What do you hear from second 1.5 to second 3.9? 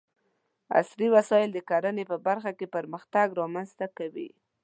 د کرنې په برخه کې پرمختګ رامنځته